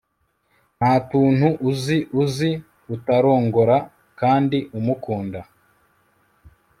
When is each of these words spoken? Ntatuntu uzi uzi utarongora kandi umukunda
Ntatuntu 0.77 1.47
uzi 1.69 1.97
uzi 2.21 2.51
utarongora 2.95 3.77
kandi 4.19 4.57
umukunda 4.79 5.39